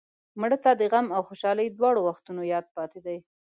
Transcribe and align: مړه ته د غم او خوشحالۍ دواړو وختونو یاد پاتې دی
مړه 0.39 0.57
ته 0.63 0.71
د 0.79 0.81
غم 0.91 1.07
او 1.15 1.21
خوشحالۍ 1.27 1.67
دواړو 1.71 1.99
وختونو 2.07 2.41
یاد 2.53 2.65
پاتې 2.75 2.99
دی 3.05 3.17